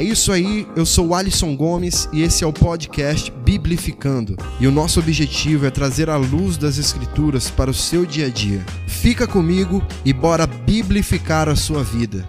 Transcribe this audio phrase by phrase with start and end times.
[0.00, 4.34] É isso aí, eu sou o Alisson Gomes e esse é o podcast Biblificando.
[4.58, 8.30] E o nosso objetivo é trazer a luz das Escrituras para o seu dia a
[8.30, 8.64] dia.
[8.86, 12.26] Fica comigo e bora biblificar a sua vida.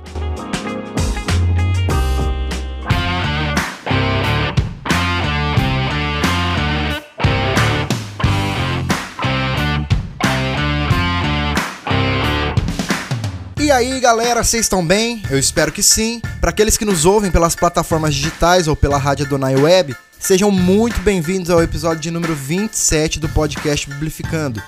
[13.72, 15.24] E aí, galera, vocês estão bem?
[15.32, 16.22] Eu espero que sim.
[16.42, 21.00] Para aqueles que nos ouvem pelas plataformas digitais ou pela rádio Donai Web, sejam muito
[21.00, 24.62] bem-vindos ao episódio de número 27 do podcast Biblificando.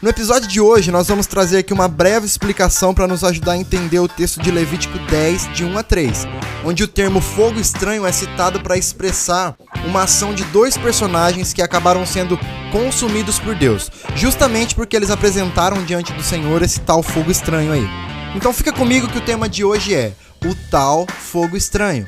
[0.00, 3.56] No episódio de hoje, nós vamos trazer aqui uma breve explicação para nos ajudar a
[3.58, 6.26] entender o texto de Levítico 10, de 1 a 3,
[6.64, 9.54] onde o termo fogo estranho é citado para expressar
[9.84, 12.40] uma ação de dois personagens que acabaram sendo
[12.72, 18.05] consumidos por Deus, justamente porque eles apresentaram diante do Senhor esse tal fogo estranho aí.
[18.34, 20.12] Então fica comigo que o tema de hoje é
[20.44, 22.06] o tal fogo estranho.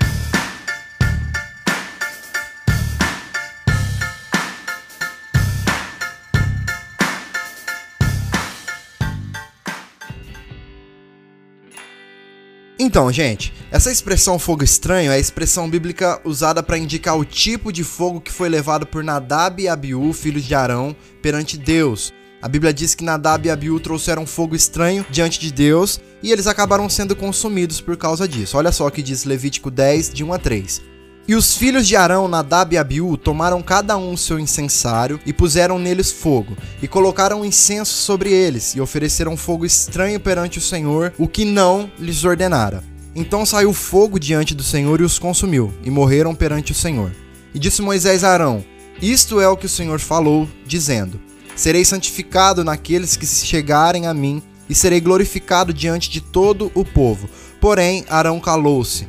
[12.80, 17.72] Então, gente, essa expressão fogo estranho é a expressão bíblica usada para indicar o tipo
[17.72, 22.46] de fogo que foi levado por Nadab e Abiú, filhos de Arão, perante Deus, a
[22.46, 26.88] Bíblia diz que Nadab e Abiú trouxeram fogo estranho diante de Deus e eles acabaram
[26.88, 28.56] sendo consumidos por causa disso.
[28.56, 30.82] Olha só o que diz Levítico 10, de 1 a 3.
[31.28, 35.78] E os filhos de Arão, Nadab e Abiú, tomaram cada um seu incensário e puseram
[35.78, 41.28] neles fogo, e colocaram incenso sobre eles, e ofereceram fogo estranho perante o Senhor, o
[41.28, 42.82] que não lhes ordenara.
[43.14, 47.12] Então saiu fogo diante do Senhor e os consumiu, e morreram perante o Senhor.
[47.52, 48.64] E disse Moisés a Arão:
[49.02, 51.20] Isto é o que o Senhor falou, dizendo:
[51.54, 57.28] Serei santificado naqueles que chegarem a mim, e serei glorificado diante de todo o povo.
[57.60, 59.08] Porém, Arão calou-se.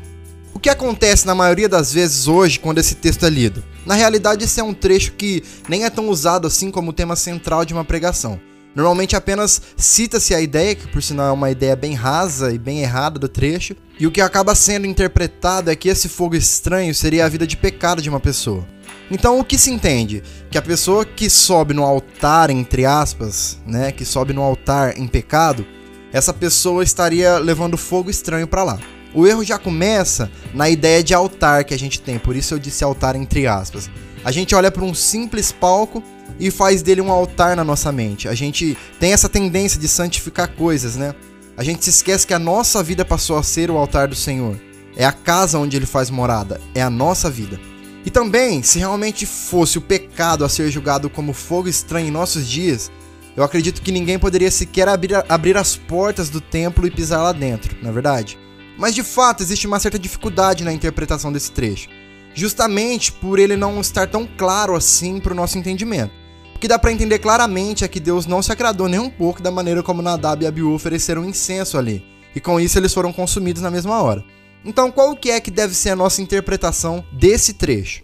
[0.54, 3.64] O que acontece na maioria das vezes hoje quando esse texto é lido?
[3.86, 7.64] Na realidade, esse é um trecho que nem é tão usado assim como tema central
[7.64, 8.40] de uma pregação.
[8.76, 12.82] Normalmente apenas cita-se a ideia, que por sinal é uma ideia bem rasa e bem
[12.82, 17.26] errada do trecho, e o que acaba sendo interpretado é que esse fogo estranho seria
[17.26, 18.68] a vida de pecado de uma pessoa.
[19.12, 20.24] Então o que se entende?
[20.52, 25.08] Que a pessoa que sobe no altar, entre aspas, né, que sobe no altar em
[25.08, 25.66] pecado,
[26.12, 28.80] essa pessoa estaria levando fogo estranho para lá.
[29.14, 32.60] O erro já começa na ideia de altar que a gente tem, por isso eu
[32.60, 33.90] disse altar entre aspas.
[34.24, 36.04] A gente olha para um simples palco
[36.40, 38.28] e faz dele um altar na nossa mente.
[38.28, 41.16] A gente tem essa tendência de santificar coisas, né?
[41.58, 44.58] A gente se esquece que a nossa vida passou a ser o altar do Senhor.
[44.96, 47.60] É a casa onde ele faz morada, é a nossa vida.
[48.06, 52.48] E também, se realmente fosse o pecado a ser julgado como fogo estranho em nossos
[52.48, 52.92] dias,
[53.36, 57.32] eu acredito que ninguém poderia sequer abrir, abrir as portas do templo e pisar lá
[57.32, 58.38] dentro, na é verdade.
[58.78, 61.90] Mas de fato existe uma certa dificuldade na interpretação desse trecho,
[62.34, 66.14] justamente por ele não estar tão claro assim para o nosso entendimento.
[66.56, 69.42] O que dá para entender claramente é que Deus não se agradou nem um pouco
[69.42, 72.04] da maneira como Nadab e Abiú ofereceram incenso ali,
[72.36, 74.24] e com isso eles foram consumidos na mesma hora.
[74.64, 78.02] Então, qual que é que deve ser a nossa interpretação desse trecho?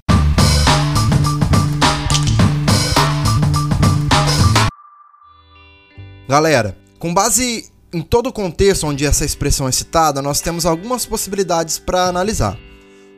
[6.27, 11.05] Galera, com base em todo o contexto onde essa expressão é citada, nós temos algumas
[11.05, 12.57] possibilidades para analisar.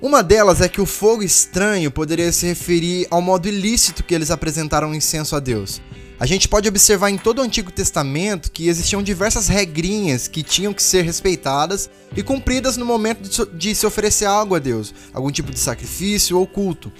[0.02, 4.30] Uma delas é que o fogo estranho poderia se referir ao modo ilícito que eles
[4.30, 5.82] apresentaram incenso a Deus.
[6.20, 10.74] A gente pode observar em todo o Antigo Testamento que existiam diversas regrinhas que tinham
[10.74, 15.52] que ser respeitadas e cumpridas no momento de se oferecer algo a Deus, algum tipo
[15.52, 16.92] de sacrifício ou culto.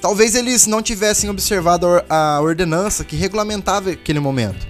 [0.00, 4.64] Talvez eles não tivessem observado a ordenança que regulamentava aquele momento.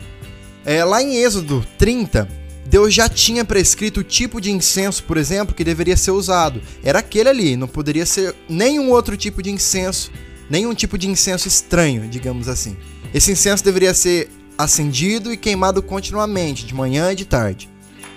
[0.65, 2.27] É, lá em Êxodo 30,
[2.65, 6.63] Deus já tinha prescrito o tipo de incenso, por exemplo, que deveria ser usado.
[6.83, 10.11] Era aquele ali, não poderia ser nenhum outro tipo de incenso,
[10.49, 12.75] nenhum tipo de incenso estranho, digamos assim.
[13.15, 17.69] Esse incenso deveria ser acendido e queimado continuamente, de manhã e de tarde.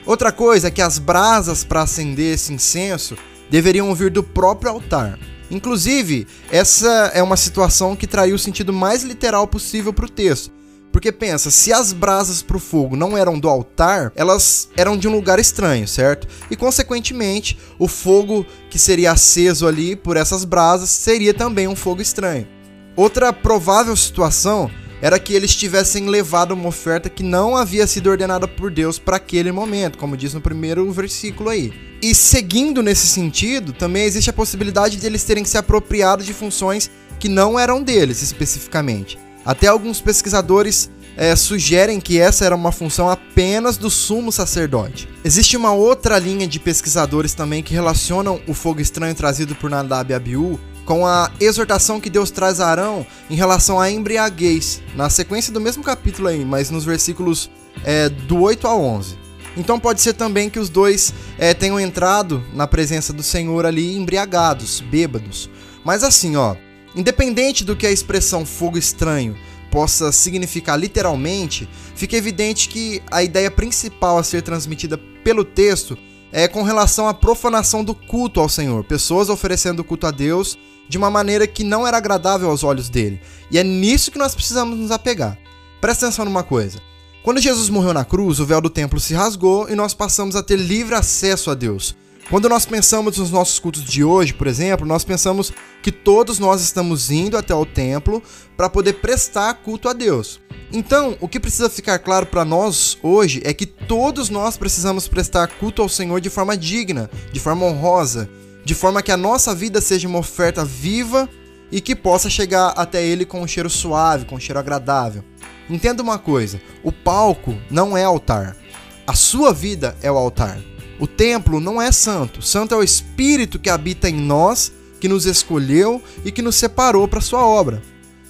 [0.06, 3.18] Outra coisa é que as brasas para acender esse incenso
[3.50, 5.20] deveriam vir do próprio altar.
[5.50, 10.52] Inclusive, essa é uma situação que traiu o sentido mais literal possível para o texto.
[10.92, 15.10] Porque pensa, se as brasas para o fogo não eram do altar, elas eram de
[15.10, 16.26] um lugar estranho, certo?
[16.50, 22.02] E consequentemente, o fogo que seria aceso ali por essas brasas seria também um fogo
[22.02, 22.48] estranho.
[22.96, 24.72] Outra provável situação
[25.02, 29.18] era que eles tivessem levado uma oferta que não havia sido ordenada por Deus para
[29.18, 31.74] aquele momento, como diz no primeiro versículo aí.
[32.02, 36.90] E seguindo nesse sentido, também existe a possibilidade de eles terem se apropriado de funções
[37.20, 39.18] que não eram deles especificamente.
[39.46, 45.08] Até alguns pesquisadores é, sugerem que essa era uma função apenas do sumo sacerdote.
[45.24, 50.12] Existe uma outra linha de pesquisadores também que relacionam o fogo estranho trazido por Nadab
[50.12, 55.10] e Abiú com a exortação que Deus traz a Arão em relação à embriaguez, na
[55.10, 57.50] sequência do mesmo capítulo aí, mas nos versículos
[57.84, 59.18] é, do 8 ao 11.
[59.58, 63.96] Então pode ser também que os dois é, tenham entrado na presença do Senhor ali
[63.96, 65.50] embriagados, bêbados.
[65.84, 66.56] Mas assim, ó,
[66.96, 69.36] independente do que a expressão fogo estranho
[69.72, 75.98] possa significar literalmente, fica evidente que a ideia principal a ser transmitida pelo texto
[76.38, 80.58] é com relação à profanação do culto ao Senhor, pessoas oferecendo culto a Deus
[80.90, 83.22] de uma maneira que não era agradável aos olhos dele.
[83.50, 85.40] E é nisso que nós precisamos nos apegar.
[85.80, 86.78] Presta atenção numa coisa.
[87.24, 90.44] Quando Jesus morreu na cruz, o véu do templo se rasgou e nós passamos a
[90.44, 91.96] ter livre acesso a Deus.
[92.30, 96.60] Quando nós pensamos nos nossos cultos de hoje, por exemplo, nós pensamos que todos nós
[96.60, 98.22] estamos indo até o templo
[98.58, 100.40] para poder prestar culto a Deus.
[100.74, 105.48] Então, o que precisa ficar claro para nós hoje é que todos nós precisamos prestar
[105.48, 108.28] culto ao Senhor de forma digna, de forma honrosa,
[108.64, 111.30] de forma que a nossa vida seja uma oferta viva
[111.72, 115.24] e que possa chegar até Ele com um cheiro suave, com um cheiro agradável.
[115.70, 118.58] Entenda uma coisa: o palco não é altar,
[119.06, 120.60] a sua vida é o altar.
[121.00, 125.26] O templo não é santo, santo é o Espírito que habita em nós, que nos
[125.26, 127.82] escolheu e que nos separou para sua obra.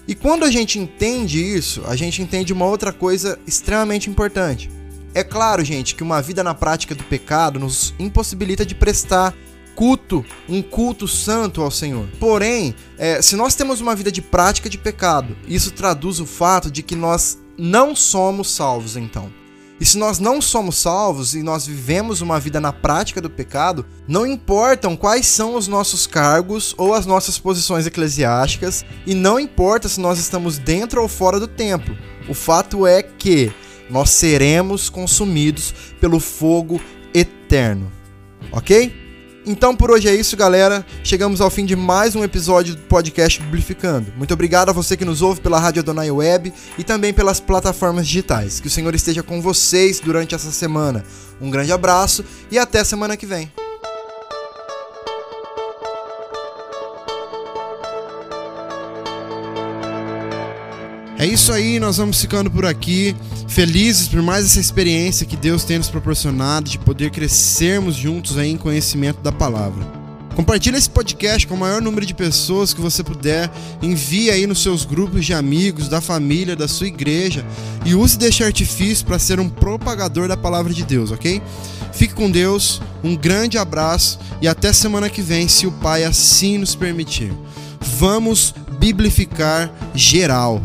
[0.07, 4.69] E quando a gente entende isso, a gente entende uma outra coisa extremamente importante.
[5.13, 9.33] É claro, gente, que uma vida na prática do pecado nos impossibilita de prestar
[9.75, 12.07] culto, um culto santo ao Senhor.
[12.19, 16.71] Porém, é, se nós temos uma vida de prática de pecado, isso traduz o fato
[16.71, 19.31] de que nós não somos salvos, então.
[19.79, 23.85] E se nós não somos salvos e nós vivemos uma vida na prática do pecado,
[24.07, 29.89] não importam quais são os nossos cargos ou as nossas posições eclesiásticas, e não importa
[29.89, 31.97] se nós estamos dentro ou fora do templo.
[32.29, 33.51] O fato é que
[33.89, 36.79] nós seremos consumidos pelo fogo
[37.13, 37.91] eterno.
[38.51, 39.04] Ok?
[39.45, 40.83] Então por hoje é isso, galera.
[41.03, 44.11] Chegamos ao fim de mais um episódio do podcast Biblificando.
[44.17, 48.07] Muito obrigado a você que nos ouve pela Rádio Adonai Web e também pelas plataformas
[48.07, 48.59] digitais.
[48.59, 51.05] Que o Senhor esteja com vocês durante essa semana.
[51.39, 53.64] Um grande abraço e até semana que vem.
[61.17, 63.15] É isso aí, nós vamos ficando por aqui,
[63.47, 68.51] felizes por mais essa experiência que Deus tem nos proporcionado de poder crescermos juntos aí
[68.51, 69.85] em conhecimento da palavra.
[70.35, 73.49] Compartilhe esse podcast com o maior número de pessoas que você puder,
[73.81, 77.45] envie aí nos seus grupos de amigos, da família, da sua igreja
[77.85, 81.41] e use deste artifício para ser um propagador da palavra de Deus, ok?
[81.93, 86.57] Fique com Deus, um grande abraço e até semana que vem, se o Pai assim
[86.57, 87.31] nos permitir.
[87.97, 90.61] Vamos biblificar geral.